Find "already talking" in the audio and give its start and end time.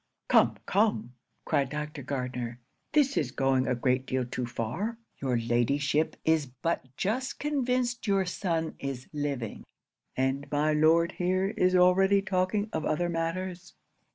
11.75-12.67